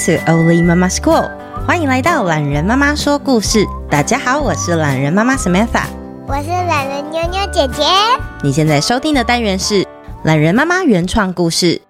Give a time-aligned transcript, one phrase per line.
[0.00, 1.30] To Oli Mama School，
[1.66, 3.66] 欢迎来到懒人妈妈说故事。
[3.90, 5.84] 大家好，我是懒人妈妈 Samantha，
[6.26, 7.84] 我是懒人妞妞姐姐。
[8.42, 9.86] 你现在收听的单元是
[10.24, 11.82] 懒人妈妈原创故事。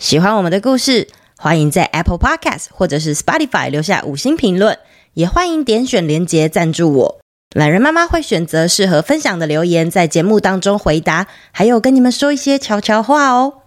[0.00, 1.06] 喜欢我们的故事，
[1.36, 4.76] 欢迎在 Apple Podcast 或者是 Spotify 留下五星评论，
[5.14, 7.20] 也欢迎点选连结赞助我。
[7.54, 13.58] 懒人妈妈会选择适合分享的留言，在节目当中回答，还有跟你们说一些悄悄话哦。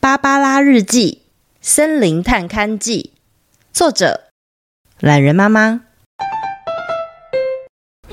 [0.00, 1.25] 芭芭拉日记。
[1.68, 3.10] 森林探勘记，
[3.72, 4.20] 作者：
[5.00, 5.80] 懒人妈妈。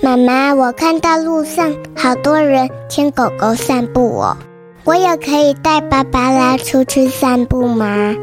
[0.02, 4.38] 妈妈，我看到路上好多人牵狗狗散步哦，
[4.86, 8.16] 我也可以带芭芭拉出去散步吗？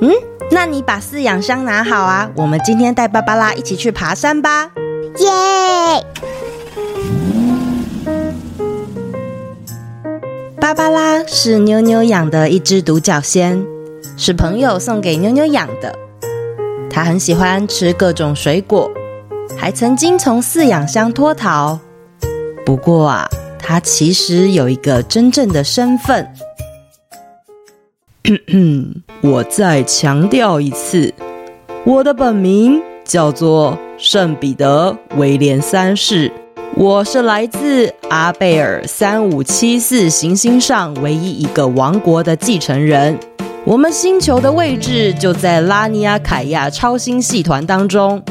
[0.00, 0.12] 嗯，
[0.52, 4.70] 那你把饲养箱拿好啊，我们今天带芭芭拉一起去爬山吧。
[5.18, 6.06] 耶！
[10.60, 13.66] 芭芭拉是妞妞养的一只独角仙。
[14.16, 15.94] 是朋友送给妞妞养的，
[16.90, 18.90] 他很喜欢吃各种水果，
[19.56, 21.78] 还曾经从饲养箱脱逃。
[22.64, 26.28] 不过啊，他其实有一个真正的身份。
[29.22, 31.12] 我再强调一次，
[31.84, 36.30] 我的本名叫做圣彼得威廉三世，
[36.76, 43.18] 我是来自阿贝尔三五七四行星上唯一一个王国的继承人。
[43.66, 48.22] 我们星球的位置就在拉尼亚凯亚超星系团当中。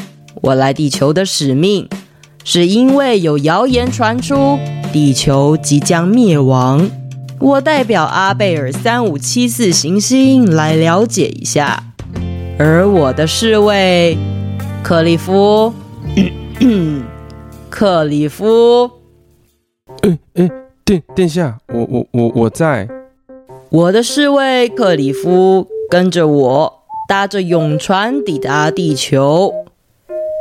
[0.41, 1.87] 我来地球的使命，
[2.43, 4.57] 是因为有谣言传出
[4.91, 6.89] 地球即将灭亡。
[7.39, 11.83] 我代表阿贝尔三五七四行星来了解一下。
[12.57, 14.17] 而我的侍卫
[14.83, 15.71] 克里夫，
[17.69, 18.89] 克里夫，
[20.01, 20.49] 哎哎，
[20.83, 22.87] 殿殿下，我我我我在。
[23.71, 29.53] 我的侍卫克里夫跟着我搭着永船抵达地球，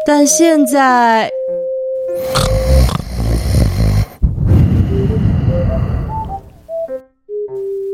[0.06, 1.30] 但现在，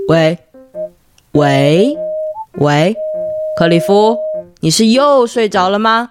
[0.09, 0.39] 喂，
[1.33, 1.97] 喂，
[2.61, 2.95] 喂，
[3.59, 4.17] 克里夫，
[4.61, 6.11] 你是又睡着了吗？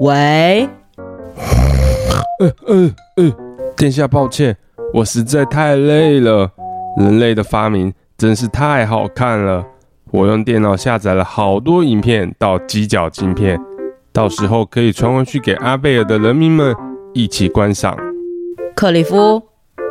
[0.00, 0.68] 喂，
[2.40, 3.32] 嗯嗯嗯，
[3.76, 4.56] 殿下抱歉，
[4.94, 6.50] 我实在太累了，
[6.96, 7.94] 人类的发明。
[8.18, 9.64] 真是太好看了！
[10.10, 13.56] 我用电脑下载了好多影片到犄角晶片，
[14.12, 16.74] 到时候可以传回去给阿贝尔的人民们
[17.14, 17.96] 一起观赏。
[18.74, 19.40] 克里夫，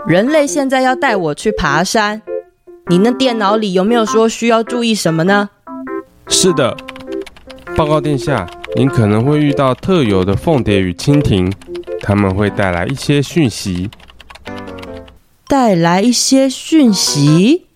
[0.05, 2.21] 人类现在要带我去爬山，
[2.87, 5.49] 你那电脑里有没有说需要注意什么呢？
[6.27, 6.75] 是的，
[7.77, 8.45] 报告殿下，
[8.75, 11.49] 您可能会遇到特有的凤蝶与蜻蜓，
[12.01, 13.89] 他们会带来一些讯息。
[15.47, 17.66] 带来一些讯息？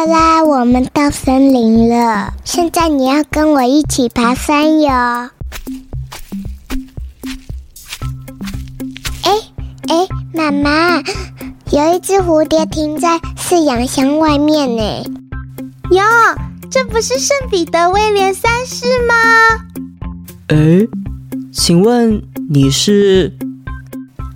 [0.00, 2.32] 芭芭拉，我们到森林了。
[2.42, 4.88] 现在你要跟我一起爬山哟。
[4.90, 5.30] 哎
[9.88, 11.02] 哎，妈妈，
[11.70, 14.82] 有一只蝴蝶停在饲养箱外面呢。
[15.90, 16.02] 哟，
[16.70, 19.14] 这不是圣彼得威廉三世吗？
[20.48, 20.88] 哎，
[21.52, 23.36] 请问你是？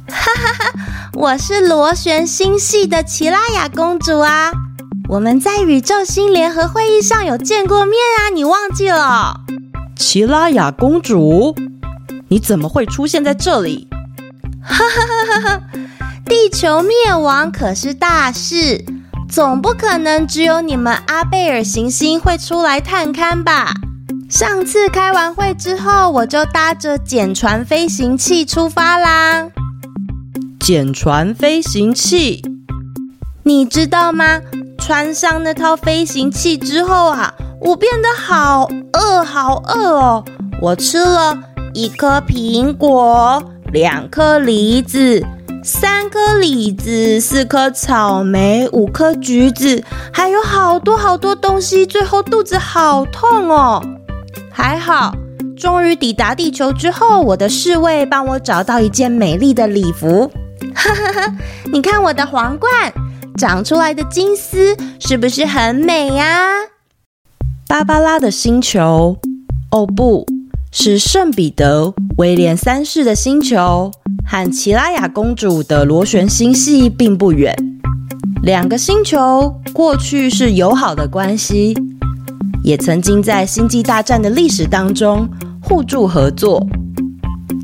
[0.08, 0.72] 哈哈哈，
[1.14, 4.52] 我是螺旋星系的奇拉雅公主啊。
[5.06, 9.40] 我们在宇宙星联合会议上有见过面啊，你忘记了？
[9.94, 11.54] 奇拉雅公主，
[12.28, 13.86] 你怎么会出现在这里？
[14.62, 15.62] 哈哈哈哈哈！
[16.24, 18.82] 地球灭亡可是大事，
[19.28, 23.74] 总不可能只有你们阿贝尔行星会出来探勘吧？
[24.30, 29.50] 上次开完会之后，我就搭着简船飞行器出发啦。
[30.58, 32.42] 简船飞行器，
[33.42, 34.40] 你知道吗？
[34.86, 40.24] 穿上那套飞行器之后啊，我变得好饿，好饿哦！
[40.60, 41.34] 我吃了
[41.72, 43.42] 一颗苹果，
[43.72, 45.24] 两颗梨子，
[45.62, 49.82] 三颗李子，四颗草莓，五颗橘子，
[50.12, 51.86] 还有好多好多东西。
[51.86, 53.82] 最后肚子好痛哦！
[54.52, 55.14] 还好，
[55.56, 60.30] 终于抵达地球之后，我的侍卫帮我找到一件美丽的礼服。
[60.74, 61.34] 哈哈哈！
[61.72, 62.70] 你看我的皇冠。
[63.36, 66.50] 长出来的金丝是不是很美呀？
[67.66, 69.18] 芭芭拉的星球，
[69.72, 70.24] 哦不，
[70.70, 73.90] 是圣彼得威廉三世的星球，
[74.24, 77.52] 和奇拉雅公主的螺旋星系并不远。
[78.44, 81.74] 两个星球过去是友好的关系，
[82.62, 85.28] 也曾经在星际大战的历史当中
[85.60, 86.64] 互助合作。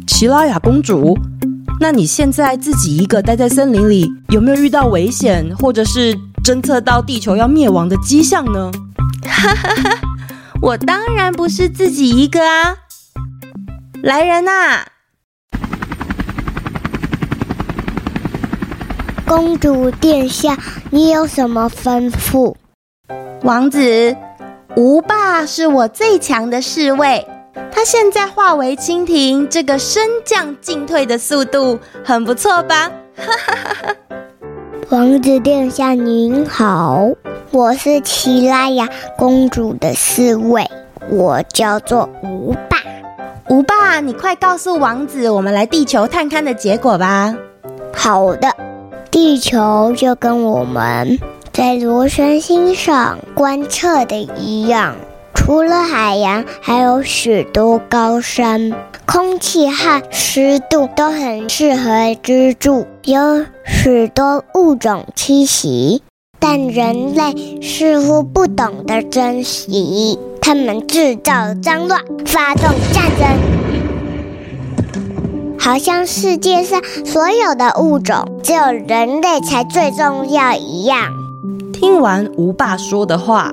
[0.07, 1.17] 奇拉雅公主，
[1.83, 8.71] 那你现在自己一个待在森林里，有没有遇到危险，或者是侦测到地球要灭亡的迹象呢？
[9.25, 9.99] 哈哈哈，
[10.61, 12.77] 我当然不是自己一个啊！
[14.03, 14.87] 来人呐、啊！
[19.27, 20.59] 公主殿下，
[20.91, 22.55] 你有什么吩咐？
[23.43, 24.15] 王子，
[24.77, 27.27] 吴霸是我最强的侍卫。
[27.81, 32.91] 他现在化为蜻蜓，这个升降进退的速度很不错吧？
[33.17, 33.97] 哈哈哈哈！
[34.91, 37.09] 王子殿下您好，
[37.51, 38.87] 我是奇拉雅
[39.17, 40.71] 公主的侍卫，
[41.09, 42.77] 我叫做吴爸。
[43.49, 47.35] 吴爸，你快告诉王子，我们来地球探勘的结果吧。
[47.95, 48.55] 好的，
[49.11, 51.19] 地球就跟我们
[51.51, 54.97] 在螺旋星上观测的一样。
[55.51, 58.71] 除了海洋，还有许多高山，
[59.05, 66.05] 空气和湿度都很适合居住，有许多物种栖息。
[66.39, 73.27] 但人类似乎不懂得珍惜，他们制造脏乱，发动战争，
[75.59, 81.09] 好像世界上所有的物种只有人类才最重要一样。
[81.73, 83.53] 听完吴爸说的话。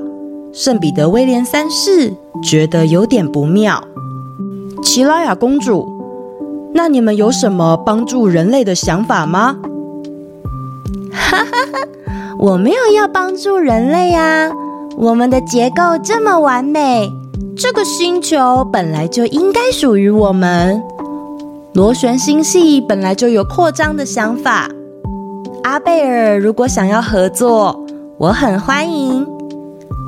[0.57, 2.11] 圣彼得威廉三世
[2.41, 3.79] 觉得有点不妙。
[4.81, 5.87] 奇拉雅公主，
[6.73, 9.57] 那你们有什么帮助人类的想法吗？
[11.11, 11.87] 哈哈哈，
[12.39, 14.49] 我没有要帮助人类啊！
[14.97, 17.07] 我们的结构这么完美，
[17.55, 20.81] 这个星球本来就应该属于我们。
[21.73, 24.67] 螺旋星系本来就有扩张的想法。
[25.61, 27.85] 阿贝尔，如果想要合作，
[28.17, 29.36] 我很欢迎。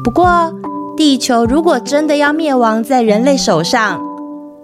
[0.03, 0.53] 不过，
[0.95, 4.01] 地球如果真的要灭亡在人类手上，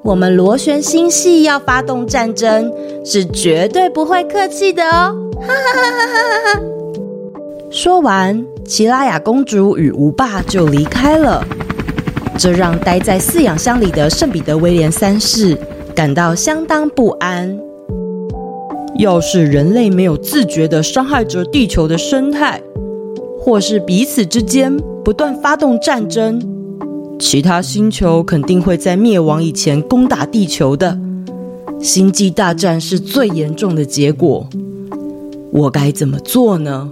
[0.01, 2.71] 我们螺旋星系要发动战争
[3.03, 5.15] 是绝对不会客气的哦！
[5.41, 6.61] 哈哈哈哈哈哈！
[7.69, 11.43] 说完，奇拉雅公主与吴爸就离开了，
[12.37, 15.57] 这让待在饲养箱里的圣彼得威廉三世
[15.93, 17.59] 感到相当不安。
[18.97, 22.61] 要是人类没有自觉地伤害着地球的生态，
[23.45, 26.42] 或是彼此之间，不断发动战争，
[27.19, 30.97] 其他星球肯定会在灭亡以前攻打地球的。
[31.80, 34.50] 星际大战是最严重的结果，
[35.51, 36.92] 我该怎么做呢？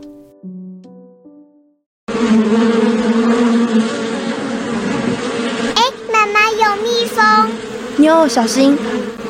[5.73, 5.81] 哎，
[6.13, 7.49] 妈妈有蜜蜂！
[7.97, 8.77] 妞，小心！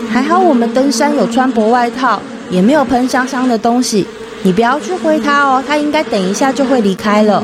[0.10, 4.06] 还好我们登山有穿薄外套，也没有喷香香的东西。
[4.44, 7.44] 你不要去挥它哦，它应该等一下就会离开了。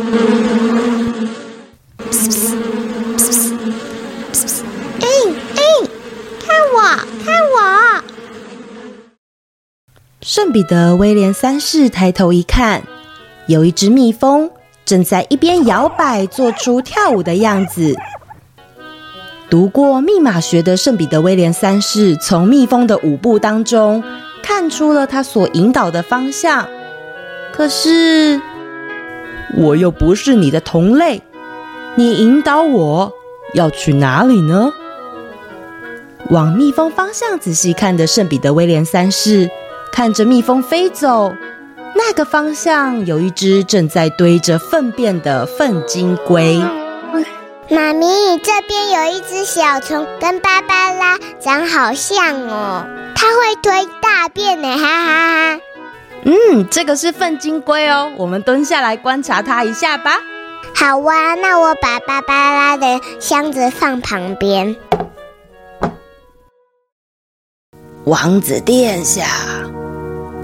[6.46, 6.82] 看我
[7.24, 8.04] 看我
[10.22, 12.84] 圣彼得威廉三世抬头一看，
[13.48, 14.52] 有一只蜜蜂
[14.84, 17.96] 正在一边摇摆，做出跳舞的样子。
[19.50, 24.04] 读过密码学的圣彼得威廉三世从蜜蜂的舞步当中
[24.44, 26.68] 看出了他所引导的方向。
[27.60, 28.40] 可是，
[29.58, 31.22] 我又不是你的同类，
[31.96, 33.12] 你引导我
[33.54, 34.72] 要去哪里呢？
[36.30, 39.50] 往蜜蜂方向仔细看的圣彼得威廉三世。
[39.92, 41.34] 看着蜜蜂飞走，
[41.96, 46.64] 那个方向有一只正在堆着粪便的粪金龟。
[47.70, 52.86] 妈咪，这边有一只小虫，跟芭芭拉长好像哦，
[53.18, 55.60] 它会推大便呢，哈哈哈。
[56.26, 60.12] 嗯，这个是粪金龟哦，我们蹲下来观察它一下吧。
[60.76, 64.76] 好哇，那我把芭芭拉的箱子放旁边。
[68.06, 69.26] 王子殿下。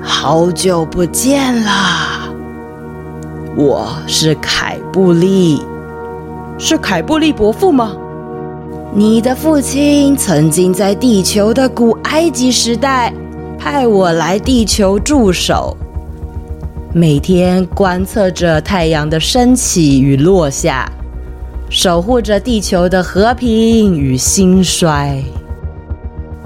[0.01, 2.29] 好久不见啦！
[3.55, 5.63] 我是凯布利，
[6.59, 7.95] 是凯布利伯父吗？
[8.93, 13.11] 你的父亲曾经在地球的古埃及时代
[13.57, 15.75] 派我来地球驻守，
[16.93, 20.91] 每天观测着太阳的升起与落下，
[21.69, 25.23] 守护着地球的和平与兴衰。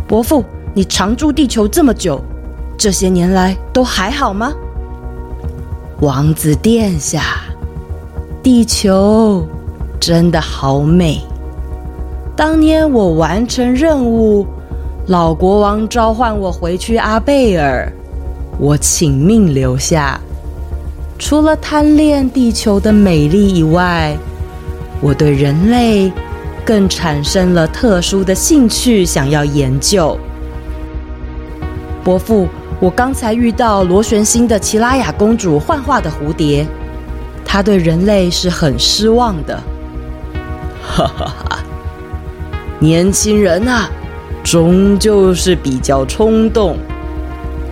[0.08, 2.22] 伯父，你常驻地球这么久。
[2.78, 4.54] 这些年来都还好吗？
[6.00, 7.22] 王子殿下，
[8.42, 9.46] 地球
[10.00, 11.22] 真的好美。
[12.38, 14.48] 当年我完成任务，
[15.10, 17.92] 老国王召唤我回去阿贝尔，
[18.60, 20.22] 我请命留下。
[21.18, 24.16] 除了贪恋地球的美丽以外，
[25.02, 26.14] 我对人类
[26.64, 30.16] 更产生了特殊的兴趣，想要研究。
[32.04, 32.48] 伯父。
[32.80, 36.66] 我刚才遇到螺旋星的奇拉雅公主幻化的蝴蝶，
[37.44, 39.62] 她对人类是很失望的。
[40.82, 41.60] 哈哈哈，
[42.80, 43.90] 年轻人啊，
[44.50, 46.76] 终究是比较冲动。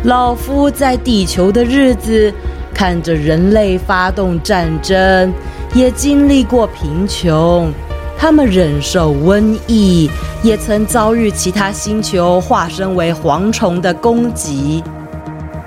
[0.03, 2.31] 老夫在地球的日子，
[2.71, 5.33] 看着人类发动战争，
[5.73, 7.73] 也经历过贫穷。
[8.15, 10.07] 他们忍受瘟疫，
[10.43, 14.83] 也曾遭遇其他星球化身为蝗虫的攻击，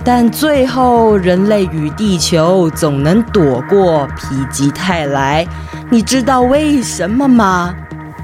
[0.04, 5.44] 但最后人类与地球总能躲过否极泰来。
[5.90, 7.74] 你知道为什么吗？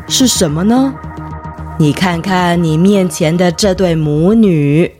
[0.06, 0.94] 是什么呢？
[1.78, 4.90] 你看看你面前的这对母女。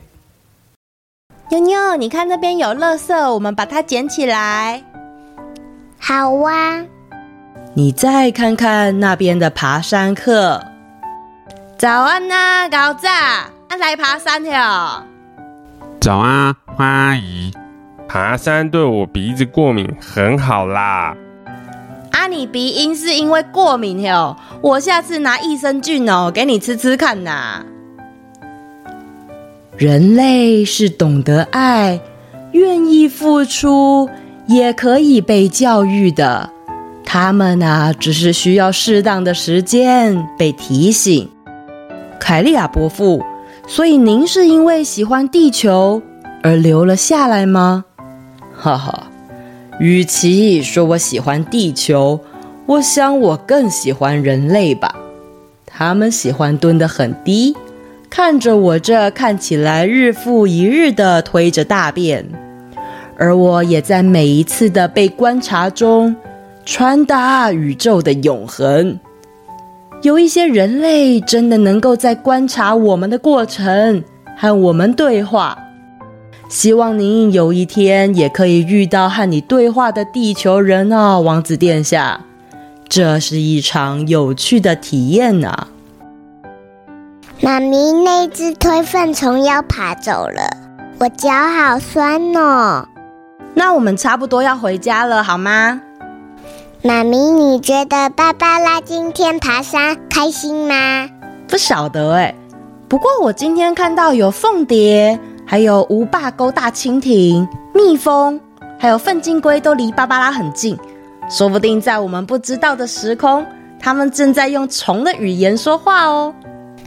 [1.49, 4.83] 妞妞，你看那边有垃圾，我们把它捡起来。
[5.99, 6.85] 好哇。
[7.73, 10.63] 你再看看那边的爬山客。
[11.79, 15.03] 早安呐、啊，高子，啊来爬山了。
[15.99, 17.51] 早安，花阿姨。
[18.07, 21.15] 爬山对我鼻子过敏很好啦。
[22.27, 24.35] 你鼻音是因为过敏哟？
[24.61, 27.65] 我下次拿益生菌哦，给你吃吃看呐。
[29.77, 31.99] 人类是懂得爱、
[32.51, 34.09] 愿意付出，
[34.47, 36.49] 也可以被教育的。
[37.05, 41.29] 他们啊，只是需要适当的时间被提醒。
[42.19, 43.23] 凯利亚伯父，
[43.67, 46.01] 所以您是因为喜欢地球
[46.43, 47.85] 而留了下来吗？
[48.53, 49.03] 哈哈，
[49.79, 52.19] 与其说我喜欢地球，
[52.65, 54.95] 我想我更喜欢人类吧。
[55.65, 57.55] 他们喜欢蹲得很低，
[58.09, 62.25] 看着我这看起来日复一日的推着大便，
[63.17, 66.15] 而我也在每一次的被观察中。
[66.65, 68.99] 传达宇宙的永恒。
[70.01, 74.03] 有一些人类真的能够在观察我们的过程，
[74.35, 75.57] 和我们对话。
[76.49, 82.21] 希望您有一天也可以遇到和你对话的地球人哦，王子殿下。
[82.87, 85.67] 这是一场有趣的体验呢、啊。
[87.41, 90.49] 妈咪，那只推粪虫要爬走了，
[90.99, 92.87] 我脚好酸哦。
[93.53, 95.81] 那我们差不多要回家了，好吗？
[96.81, 101.09] 妈咪，你觉得芭芭拉今天爬山开心吗？
[101.47, 102.33] 不晓得哎，
[102.87, 108.37] 不过我今天看到有凤蝶，还有无霸沟大蜻蜓、蜜蜂，
[108.77, 110.77] 还有粪金龟都离芭芭拉很近，
[111.29, 113.45] 说不定在我们不知道的时空，
[113.79, 116.35] 他们正在用虫的语言说话哦。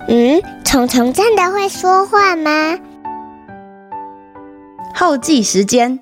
[0.09, 2.79] 嗯，虫虫真的会说话吗？
[4.95, 5.99] 后记时间。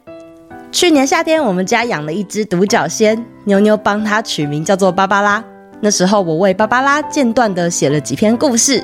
[0.72, 5.42] 去年夏天，我们家养了一只独角仙，妞妞帮它取名叫做芭芭拉。
[5.80, 8.82] 那时候，我为芭芭拉间断的写了几篇故事。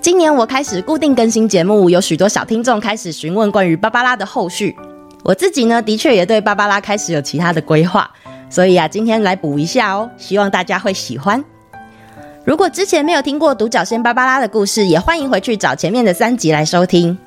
[0.00, 4.74] 今年我开始固定更新节目，有许多小听众开始询问关于芭芭拉的后续。
[5.24, 8.08] 我自己呢，的确也对芭芭拉开始有其他的规划，
[8.48, 11.44] 所以啊，今天来补一下哦，希望大家会喜欢。
[12.44, 17.18] 如果之前没有听过独角仙芭芭拉的故事，也欢迎回去找前面的三集来收听。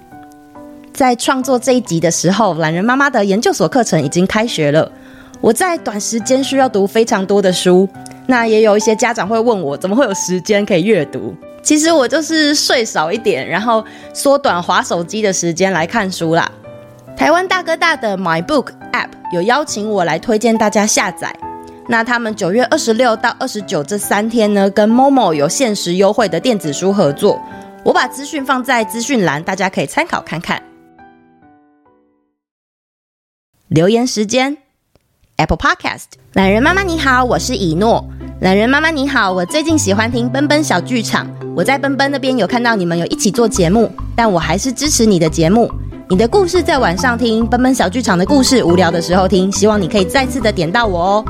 [0.94, 4.90] 在创作这一集的时候，懒人妈妈的研究所课程已经开学了。
[5.42, 7.88] 我在短时间需要读非常多的书，
[8.28, 11.36] 那也有一些家长会问我，怎么会有时间可以阅读？
[11.62, 16.52] 其实我就是睡少一点，然后缩短滑手机的时间来看书啦。
[17.16, 21.36] 台湾大哥大的 My Book App 有邀请我来推荐大家下载。
[21.88, 27.42] 那他们九月二十六到二十九这三天呢，跟 Momo 有限时优惠的电子书合作。
[27.84, 30.62] 我把资讯放在资讯栏，大家可以参考看看。
[33.68, 34.58] 留言时间
[35.38, 38.08] ，Apple Podcast，懒人妈妈你好，我是以诺。
[38.42, 45.70] 懒人妈妈你好，我最近喜欢听奔奔小剧场，我在奔奔那边有看到你们有一起做节目，但我还是支持你的节目。
[46.10, 51.26] 你的故事在晚上听，奔奔小剧场的故事无聊的时候听，希望你可以再次的点到我哦。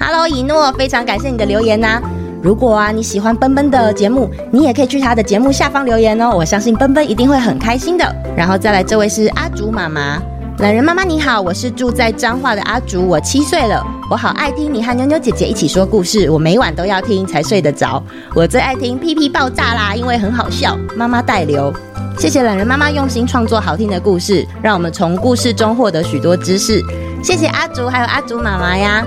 [0.00, 2.02] Hello，以诺，非常感谢你的留言呐、
[2.42, 8.16] 如果啊你喜欢奔奔的节目，你也可以去他的节目下方留言哦，我相信奔奔一定会很开心的。
[8.36, 10.20] 然后再来，这位是阿竹妈妈。
[10.60, 18.02] 懒人妈妈你好，我是住在彰化的阿竹，我七岁了，我好爱听你和妞妞姐姐一起说故事，我每晚都要听才睡得着。
[18.34, 20.76] 我最爱听屁屁爆炸啦，因为很好笑。
[20.94, 21.72] 妈妈代留，
[22.18, 26.84] 谢谢懒人妈妈用心创作好听的故事，让我们从故事中获得许多知识。
[27.24, 29.02] 谢谢阿竹还有阿竹妈妈呀，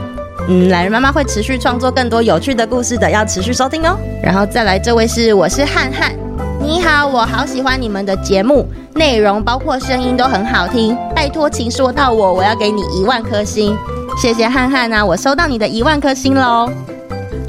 [0.49, 3.95] 嗯，懒人妈妈会持续创作更多有趣的故事的，要持续收听哦。
[4.23, 6.13] 然后再来这位是我是汉汉，
[6.59, 8.67] 你好，我好喜欢你们的节目。
[8.95, 13.75] 内容包括声音都很好听，拜托，请说到我，我要给你一万颗星，
[14.17, 16.69] 谢谢汉汉啊，我收到你的一万颗星喽。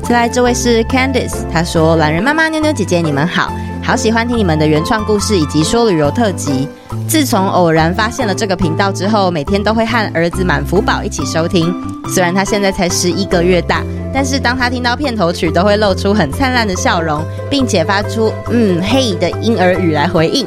[0.02, 6.68] 再来，这位是 Candice，她说：“懒人妈妈、妞妞姐姐，你们好，好喜欢听你们的原创故事以及说旅游特辑。
[7.08, 11.74] 自从偶然发现了这个频道之后，每天都会和儿子满福宝一起收听。
[12.08, 13.82] 虽然他现在才十一个月大，
[14.12, 20.46] 但是当他听到片头曲，都会露出很灿烂的笑容，并且发出“嗯嘿”的婴儿语来回应。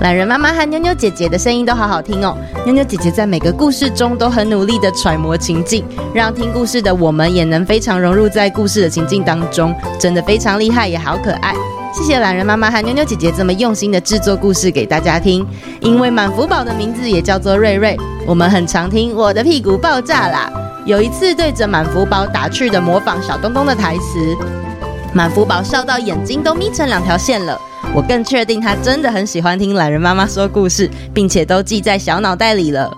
[0.00, 2.36] 懒人妈妈和妞妞姐姐的声音都好好听哦。
[2.64, 11.52] 妞妞姐姐在每个故事中都很努力地揣摩情境，让听故事的我们也能非常融入在故事的情境当中，真的非常厉害，也好可爱。
[11.92, 15.44] 谢谢懒人妈妈和妞妞姐姐这么用心的制作故事给大家听。
[15.80, 20.48] 因为满福宝的名字也叫做瑞瑞，我们很常听我的屁股爆炸啦。
[20.86, 24.36] 有一次对着满福宝打趣的模仿小东东的台词，
[25.12, 27.60] 满福宝笑到眼睛都眯成两条线了。
[27.94, 32.90] 我更确定他真的很喜欢听懒人妈妈说故事，并且都记在小脑袋里了。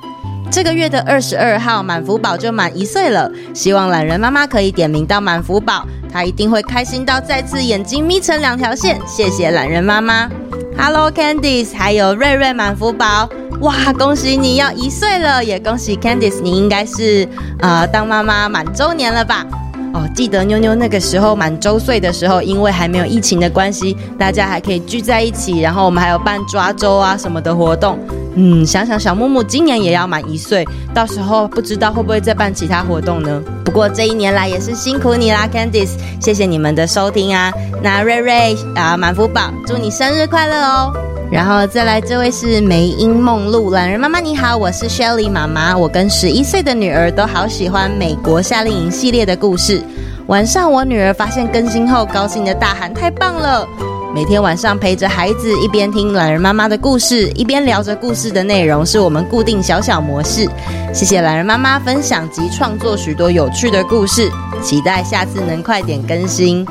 [0.51, 3.31] 这个月的二十二号，满福宝就满一岁了。
[3.55, 9.01] 希望懒人妈妈可以点名到满福宝，他一定会开心到再次眼睛眯成两条线。
[9.07, 10.29] 谢谢懒人妈妈。
[10.77, 13.29] Hello Candice，还有瑞瑞满福宝，
[13.61, 17.29] 哇，恭喜你要一岁了，也恭喜 Candice，你应该是
[17.61, 19.47] 呃当妈妈满周年了吧？
[19.93, 27.99] 哦，记得妞妞那个时候满周岁的时候，因为还没有疫情的关系，大家还可以聚在一起，然后我们还有办抓周啊什么的活动。
[28.37, 33.43] 嗯，想想小木木今年也要满一岁，到时候不知道会不会再办其他活动呢？
[33.65, 37.53] 不过这一年来也是辛苦你啦，Candice，谢谢你们的收听啊。
[37.83, 40.93] 那瑞瑞啊，满福宝，祝你生日快乐哦。
[41.31, 49.81] 然后再来，这位是梅英梦露，懒人妈妈你好，我是 Shelly 妈妈，我跟十一岁的女儿都好喜欢美国夏令营系列的故事。
[50.27, 53.65] 晚上我女儿发现更新后，高兴的大喊：“太棒了！”
[54.13, 60.49] 每天晚上陪着孩子一边听懒人妈妈的故事，一边聊着故事的内容，是我们固定小小模式。
[60.93, 64.29] 谢谢懒人妈妈分享及创作许多有趣的故事，
[64.61, 66.67] 期待下次能快点更新。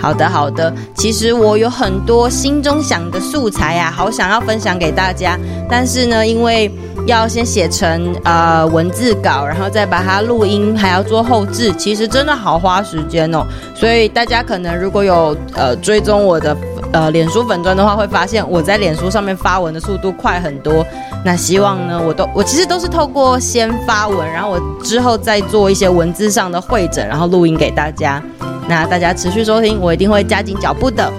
[0.00, 0.72] 好的，好的。
[0.94, 5.38] 其实我有很多心中想的素材啊，好想要分享给大家。
[5.68, 6.70] 但是呢，因为
[7.06, 13.44] 要先写成呃文字稿，然后再把它录音，还要做后置，其实真的好花时间哦。
[13.74, 16.56] 所以大家可能如果有呃追踪我的
[16.92, 20.84] 呃脸书粉砖的话，会发现我在脸书上面发文的速度快很多。
[21.22, 28.22] 那希望呢，我都我其实都是透过先发文，然后我之后再做一些文字上的会诊，然后录音给大家。
[28.70, 31.12] 那大家持续收听，我一定会加紧脚步的。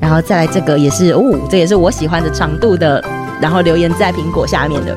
[0.00, 3.04] 然后再来这个也是哦，这也是我喜欢的长度的。
[3.38, 4.96] 然后留言在苹果下面的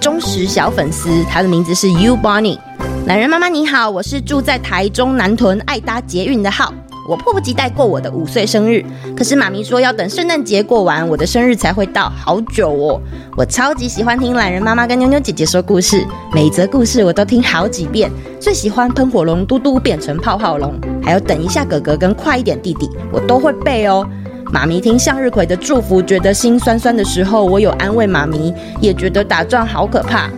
[0.00, 2.58] 忠实小粉丝，他的名字是 You Bonnie。
[3.06, 6.72] 懒人妈妈你好，我是住在台中南屯爱搭捷运的号。
[7.08, 8.84] 我迫不及待过我的五岁生日，
[9.16, 13.00] 可是妈咪说要等圣诞节过完，我的生日才会到，好久哦。
[13.36, 18.10] 我超级喜欢听懒人妈妈跟妞妞姐姐说故事，每则故事我都听好几遍。
[18.40, 24.06] 最喜欢喷火龙嘟嘟变成泡泡龙，还有等一下哥哥跟快一点弟弟，我都会背哦。
[24.52, 30.30] 妈咪听向日葵的祝福，觉得心酸酸的时候，我有安慰妈咪，也觉得打仗好可怕。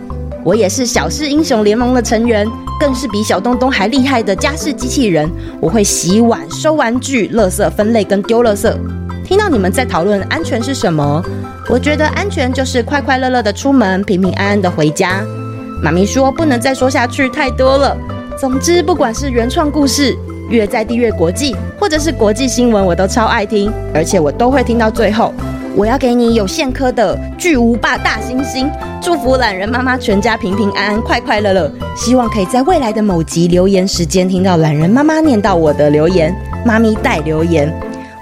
[0.43, 2.47] 我也是小事英雄联盟的成员。
[2.79, 5.27] 更是比小东东还厉害的家事机器人。
[5.59, 8.71] 我会洗碗、收玩具、垃圾分类跟丢垃圾。
[9.25, 11.23] 听到你们在讨论安全是什么，
[11.69, 15.23] 我觉得安全就是快快乐乐的出门，平平安安的回家。
[15.81, 17.97] 妈咪说不能再说下去，太多了。
[18.39, 20.15] 总之，不管是原创故事、
[20.49, 25.33] 越在地越国际，或者是国际新闻，我都超爱听，而且我都会听到最后。
[25.77, 28.67] 我要给你有线科的巨无霸大猩猩，
[28.99, 31.71] 祝福懒人妈妈全家平平安安、快快乐乐。
[31.95, 36.35] 希望可以在未来的某集留言时间听到懒人妈妈念到我的留言，
[36.65, 37.71] 妈咪带留言。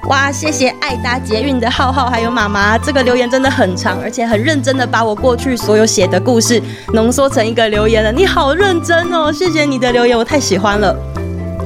[0.09, 8.11] 哇，谢谢爱搭捷运的浩浩还有妈妈，这个留言真的很长，而且很认真的把我过去所有写的故事浓缩成一个留言了。
[8.11, 10.93] 你好认真哦，谢谢你的留言，我太喜欢了。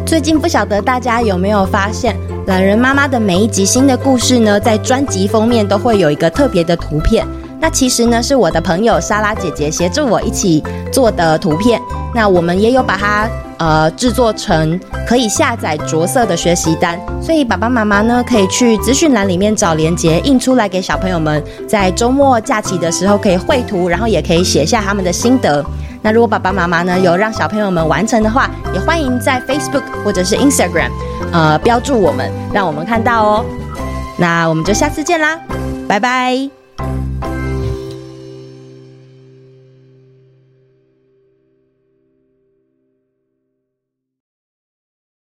[0.09, 2.17] 最近不晓得大家有没有发现？
[2.47, 7.23] 懒人妈妈的每一集新的故事呢，在专辑封面都会有一个特别的图片。
[7.59, 11.79] 那其实呢，是我的朋友莎拉姐姐协助我一起做的图片。
[12.15, 25.63] 那我们也有把它呃制作成可以下载着色的学习单，所以爸爸妈妈呢可以去资讯栏里面找连接印出来给小朋友们，在周末假期的时候可以绘图，然后也可以写下他们的心得。
[26.01, 30.91] 那如果爸爸妈妈呢有让小朋友们完成的话，也欢迎在 Facebook 或者是 Instagram，
[31.31, 33.45] 呃标注我们，让我们看到哦。
[34.17, 35.39] 那我们就下次见啦，
[35.87, 36.58] 拜拜。